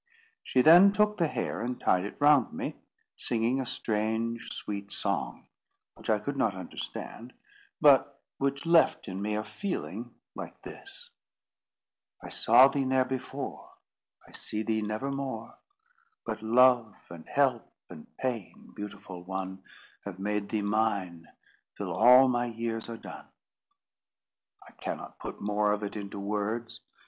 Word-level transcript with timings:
She 0.43 0.63
then 0.63 0.93
took 0.93 1.17
the 1.17 1.27
hair 1.27 1.61
and 1.61 1.79
tied 1.79 2.05
it 2.05 2.17
round 2.19 2.51
me, 2.53 2.75
singing 3.17 3.61
a 3.61 3.67
strange, 3.67 4.51
sweet 4.51 4.91
song, 4.91 5.45
which 5.93 6.09
I 6.09 6.17
could 6.17 6.35
not 6.35 6.55
understand, 6.55 7.33
but 7.79 8.19
which 8.39 8.65
left 8.65 9.07
in 9.07 9.21
me 9.21 9.35
a 9.35 9.43
feeling 9.43 10.15
like 10.33 10.59
this— 10.63 11.11
"I 12.19 12.29
saw 12.29 12.67
thee 12.67 12.83
ne'er 12.83 13.05
before; 13.05 13.69
I 14.27 14.31
see 14.31 14.63
thee 14.63 14.81
never 14.81 15.11
more; 15.11 15.55
But 16.25 16.41
love, 16.41 16.95
and 17.11 17.29
help, 17.29 17.71
and 17.87 18.07
pain, 18.17 18.73
beautiful 18.75 19.23
one, 19.23 19.61
Have 20.05 20.17
made 20.17 20.49
thee 20.49 20.63
mine, 20.63 21.27
till 21.77 21.91
all 21.93 22.27
my 22.27 22.47
years 22.47 22.89
are 22.89 22.97
done." 22.97 23.27
I 24.67 24.71
cannot 24.71 25.19
put 25.19 25.39
more 25.41 25.71
of 25.71 25.83
it 25.83 25.95
into 25.95 26.17
words. 26.17 26.81